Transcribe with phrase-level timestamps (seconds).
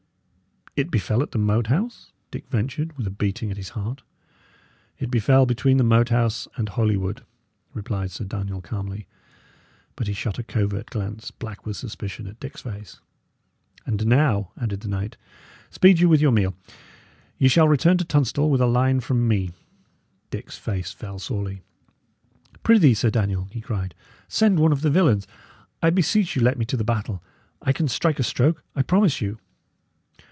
[0.77, 4.03] "It befell at the Moat House?" Dick ventured, with a beating at his heart.
[4.99, 7.25] "It befell between the Moat House and Holywood,"
[7.73, 9.05] replied Sir Daniel, calmly;
[9.97, 13.01] but he shot a covert glance, black with suspicion, at Dick's face.
[13.85, 15.17] "And now," added the knight,
[15.71, 16.55] "speed you with your meal;
[17.37, 19.51] ye shall return to Tunstall with a line from me."
[20.29, 21.63] Dick's face fell sorely.
[22.63, 23.93] "Prithee, Sir Daniel," he cried,
[24.29, 25.27] "send one of the villains!
[25.83, 27.21] I beseech you let me to the battle.
[27.61, 29.37] I can strike a stroke, I promise you."